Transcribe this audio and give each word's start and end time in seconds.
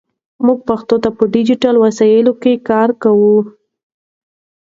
موږ 0.45 0.59
پښتو 0.69 0.95
ته 1.03 1.09
په 1.17 1.23
ډیجیټل 1.33 1.75
وسایلو 1.83 2.33
کې 2.41 2.63
کار 2.69 2.89
کوو. 3.03 3.37